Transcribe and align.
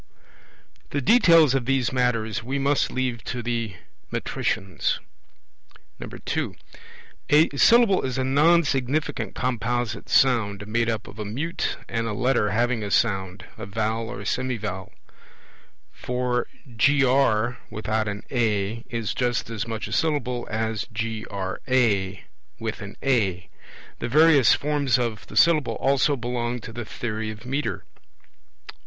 The 0.89 0.99
details 0.99 1.53
of 1.53 1.65
these 1.65 1.93
matters 1.93 2.41
we 2.41 2.57
must 2.57 2.91
leave 2.91 3.23
to 3.25 3.43
the 3.43 3.75
metricians. 4.11 4.99
(2) 5.99 6.55
A 7.29 7.49
Syllable 7.55 8.01
is 8.01 8.17
a 8.17 8.23
nonsignificant 8.23 9.35
composite 9.35 10.09
sound, 10.09 10.65
made 10.65 10.89
up 10.89 11.07
of 11.07 11.19
a 11.19 11.23
mute 11.23 11.77
and 11.87 12.07
a 12.07 12.13
Letter 12.13 12.49
having 12.49 12.81
a 12.81 12.89
sound 12.89 13.45
(a 13.59 13.67
vowel 13.67 14.09
or 14.09 14.17
semivowel); 14.25 14.89
for 15.91 16.47
GR, 16.65 17.57
without 17.69 18.07
an 18.07 18.23
A, 18.31 18.83
is 18.89 19.13
just 19.13 19.51
as 19.51 19.67
much 19.67 19.87
a 19.87 19.91
Syllable 19.91 20.47
as 20.49 20.87
GRA, 20.91 22.13
with 22.57 22.81
an 22.81 22.95
A. 23.03 23.47
The 23.99 24.07
various 24.09 24.55
forms 24.55 24.97
of 24.97 25.27
the 25.27 25.37
Syllable 25.37 25.75
also 25.75 26.15
belong 26.15 26.59
to 26.61 26.73
the 26.73 26.85
theory 26.85 27.29
of 27.29 27.45
metre. 27.45 27.83